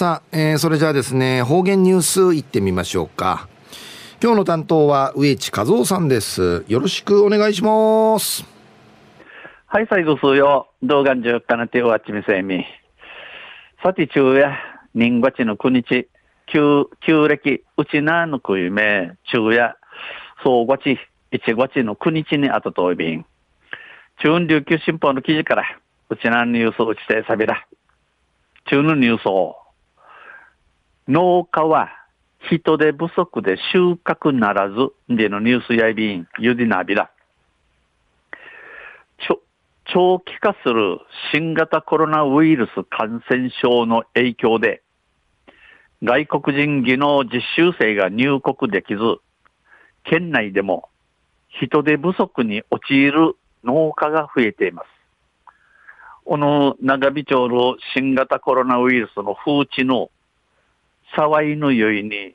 [0.00, 3.50] さあ、えー、それじゃあですね、方言ニュースいってみましょうか。
[4.22, 6.64] 今日の担当は植地和夫さんです。
[6.68, 8.46] よろしくお願いします。
[9.66, 10.70] はい、最後数よ。
[10.82, 12.64] 動画中かなておわちみせみ。
[13.82, 14.56] さて、中夜、
[14.94, 16.08] 人月の国日、
[16.46, 19.76] 旧、旧暦、うちなのくいめ、中夜、
[20.42, 20.96] 総月、
[21.30, 23.26] 一月の国日にあたといびん。
[24.22, 25.64] 中琉球新報の記事から、
[26.08, 27.66] うちなのニュースをちてさびら。
[28.70, 29.59] 中のニュースを。
[31.10, 31.88] 農家は
[32.52, 34.76] 人手不足で収穫ならず、
[35.08, 37.10] でのニュースやいびん、ゆでなびら。
[39.92, 41.00] 長期化する
[41.32, 44.82] 新型コロナウイルス感染症の影響で、
[46.04, 49.00] 外国人技能実習生が入国できず、
[50.04, 50.90] 県内でも
[51.60, 54.86] 人手不足に陥る農家が増えています。
[56.24, 60.08] この長引町の新型コロナウイルスの風知の
[61.16, 62.34] 騒いのゆいに、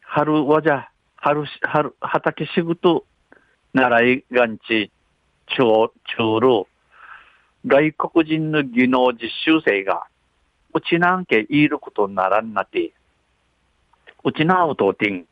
[0.00, 3.04] 春わじゃ、春、春、畑仕事、
[3.74, 4.90] 習いがんち、
[5.46, 6.66] 中、中路、
[7.66, 10.06] 外国人の技能実習生が、
[10.72, 12.92] うちなんけいることならんなて、
[14.24, 15.26] うちなうとてん、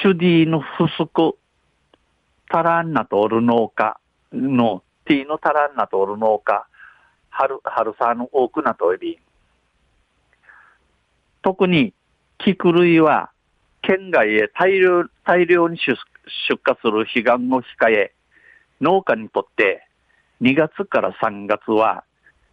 [0.00, 1.36] チュディの不足、
[2.48, 3.98] たらんなとおる農家
[4.32, 6.66] の、ティーのたらんなとおる農家、
[7.28, 9.18] 春、春さんの多くなとおり、
[11.44, 11.92] 特に、
[12.38, 13.30] 菊類は、
[13.82, 15.92] 県外へ大量大量に出
[16.66, 18.14] 荷する彼岸を控え、
[18.80, 19.86] 農家にとって
[20.40, 22.04] 2月から3月は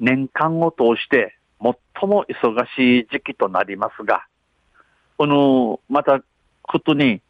[0.01, 4.25] 年間を通して最も忙しい時期となりますが、
[5.17, 6.21] この、また、
[6.61, 7.21] ことに、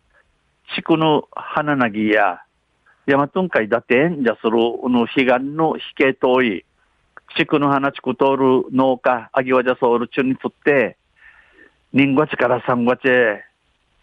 [0.75, 2.41] 地区の花なぎや、
[3.05, 6.65] 大和海だてんじゃする、この彼岸の引け遠い、
[7.37, 10.97] 地区の花地区通る農家、あぎわじゃそうる中にとって、
[11.93, 13.43] 人月から三月へ、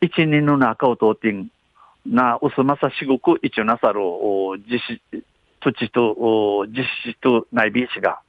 [0.03, 1.49] 一人の中を通ってん、
[2.05, 4.01] な、うすまさしごく一応なさる、
[4.71, 5.25] 実施、
[5.61, 8.21] 土地と、実施と内ビーチが、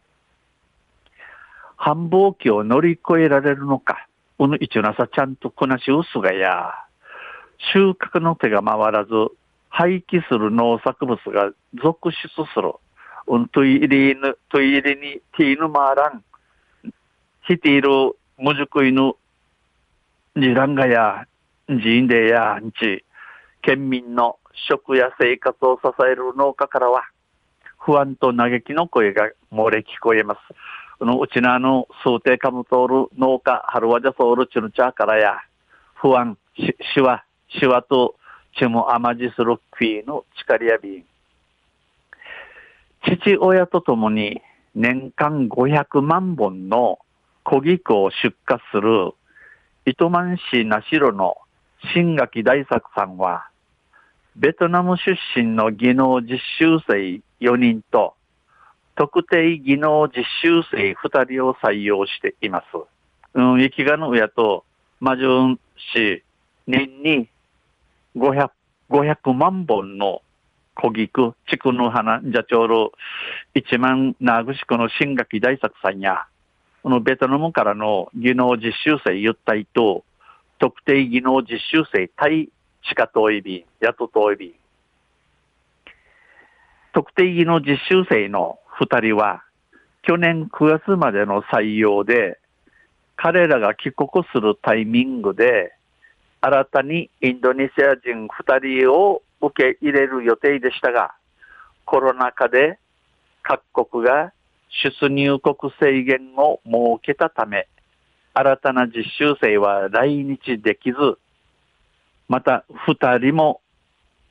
[1.76, 4.08] 繁忙期を乗り越えられるのか、
[4.40, 6.74] うぬ一応なさちゃんとこなしうすがや、
[7.74, 9.12] 収穫の手が回らず、
[9.68, 11.52] 廃棄する農作物が
[11.84, 12.74] 続出する。
[13.28, 16.24] うんといりぬ、といりに、ティーヌマーラン、
[17.46, 21.28] ヒティール、ムジュクイヌ、ジランガや、
[21.68, 23.04] ジンデや、んち、
[23.62, 27.04] 県民の食や生活を支える農家からは、
[27.78, 30.40] 不安と嘆きの声が漏れ聞こえます。
[31.00, 35.38] このうちなの数定かむ通る農家、春はじゃソウルチュルチャーからや、
[35.96, 38.16] 不安、し、しわ、しわと、
[38.58, 41.06] ちも甘じするフィーの力やびん。
[43.04, 44.42] 父親と共に
[44.76, 47.00] 年間500万本の
[47.44, 49.14] 小菊を出荷する
[49.90, 51.36] 糸満市名城の
[51.96, 53.50] 新垣大作さんは、
[54.36, 58.14] ベトナム出身の技能実習生4人と、
[58.96, 62.66] 特定技能実習生2人を採用しています。
[63.34, 64.64] うん、雪がの親と、
[65.00, 65.60] マジュン
[65.96, 66.24] 市、
[66.68, 67.28] 年に
[68.16, 68.52] 500、
[68.92, 70.22] 500万本の
[70.76, 72.92] 小菊、地区の花、じゃちょうど、
[73.56, 76.28] 一万ナグシクの新垣大作さんや、
[76.82, 80.04] このベトナムからの技能実習生ゆったいと、
[80.60, 82.50] 特定技能実習生対
[82.84, 84.54] 地下遠い便、雇遠い便。
[86.94, 89.44] 特定技能実習生の二人は、
[90.04, 92.40] 去年9月までの採用で、
[93.18, 95.74] 彼らが帰国するタイミングで、
[96.42, 101.14] 新たにインドネシア人二人を受け入れる予定でしたが、
[101.84, 102.80] コロナ禍で
[103.44, 104.32] 各国が
[104.70, 107.68] 出入国制限を設けたため、
[108.34, 111.18] 新たな実習生は来日できず、
[112.28, 113.62] また二人も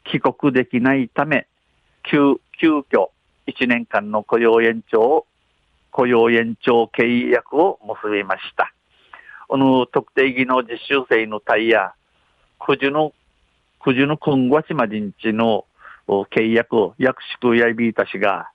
[0.04, 1.46] 帰国できないため、
[2.10, 3.10] 急、急遽
[3.46, 5.26] 一年間の雇用延長を
[5.90, 8.72] 雇用延長契約を結びました。
[9.48, 11.94] この特定技能実習生のタイヤ、
[12.58, 13.12] 九十の、
[13.84, 15.64] 九十の今月までんちの
[16.06, 18.50] 契約を約束やいびいたしが、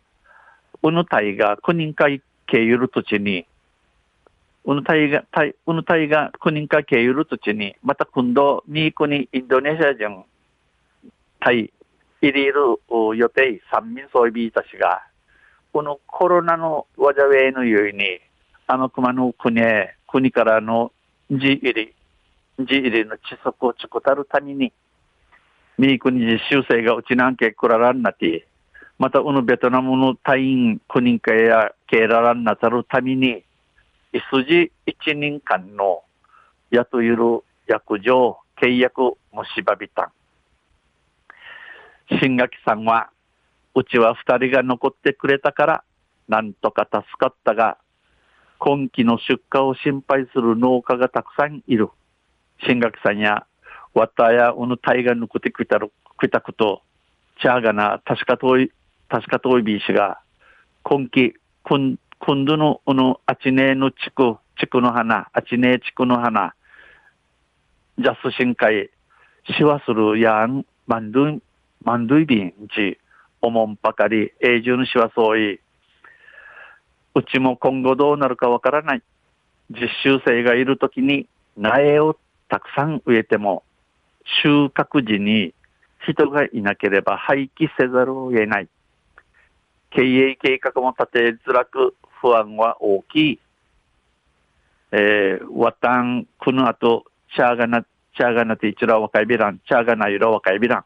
[0.84, 3.48] このタイが9人会経由る土地に
[4.66, 10.24] ウヌタイが、タイ、ウヌタイが国か経由る土地に、また今度、ミークにインドネシア人、
[11.42, 11.72] タイ、
[12.22, 12.54] 入りる
[13.18, 15.04] 予定、三民総備たちが、
[15.74, 18.20] このコロナのわざウのように、
[18.68, 20.94] あの熊の国へ、国からの
[21.30, 21.94] 地入り、
[22.60, 24.72] 地入りの窒息をちくたるために、
[25.78, 28.48] ミークに実習生がうちなんけくららんなって、
[29.00, 33.44] また、このベトナムの隊員、国かや、けららんなたるために、
[34.14, 36.04] いすじ一人間の
[36.70, 39.00] やとゆる約定契約
[39.32, 40.12] もしばびたん。
[42.20, 43.10] 新垣さんは、
[43.76, 45.84] うちは二人が残ってくれたから、
[46.28, 47.78] なんとか助かったが、
[48.60, 51.90] 今季の出荷を心配する農家がたくさんいる。
[52.66, 53.46] 新垣さんや、
[53.94, 56.82] わたやうぬたいが抜くてくたる、くたくと、
[57.42, 58.72] ちゃがな、確か遠い、
[59.14, 60.18] 確か遠いびいしが、
[60.82, 66.56] 今季、今、今度の、うぬ、あちねえの地区、地区の花、あちねえ地区の花、
[68.00, 68.90] ジャス深海、
[69.56, 71.40] しわするやん、まんどい、
[71.84, 72.98] まんどいびんち、
[73.40, 75.60] おもんばかり、永住のしわそうい、
[77.14, 79.04] うちも今後どうなるかわからない。
[79.70, 82.18] 実習生がいるときに苗を
[82.50, 83.62] たくさん植えても
[84.42, 85.54] 収穫時に
[86.00, 88.68] 人がいなければ廃棄せざるを得ない。
[89.96, 93.40] 経営計画も立てづらく不安は大きい。
[94.92, 97.06] えー、わたん、くぬあと、
[97.36, 100.86] チャーガナ、チャーガナティチラ若いビラン、チャーガナユラ若いビラン。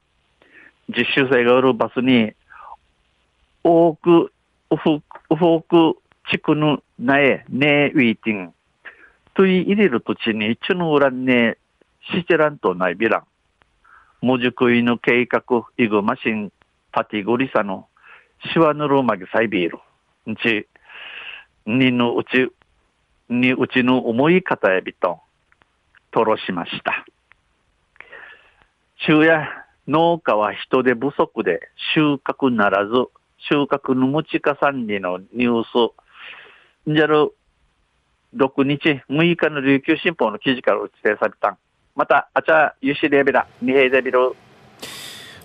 [0.89, 2.33] 実習生がおるバスに、
[3.63, 4.31] 多く、
[4.71, 5.97] うふ、うく、
[6.29, 8.53] 地区の苗、ねえウィーティン。
[9.33, 11.57] とい入れる土地に、ちの裏ねえ、
[12.13, 13.23] しちらんとないビラン。
[14.21, 15.43] 文字食いの計画、
[15.77, 16.51] イグマシン、
[16.91, 17.87] パティゴリサの、
[18.53, 20.31] シワヌルマギサイビール。
[20.31, 20.67] んち、
[21.65, 22.51] にのうち、
[23.29, 25.19] にうちの思い方やびと、
[26.11, 27.05] とろしました。
[28.95, 29.47] 昼夜、
[29.87, 32.91] 農家は人手不足で収穫ならず、
[33.49, 35.93] 収穫の持ちかさんにのニュー
[36.85, 37.33] ス、んじゃる、
[38.35, 41.57] 6日、6日の琉球新報の記事から打ち出された
[41.95, 44.35] また、あちゃ、ゆしレベラ、二平デビル。